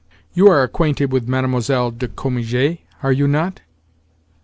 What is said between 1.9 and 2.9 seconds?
de Cominges,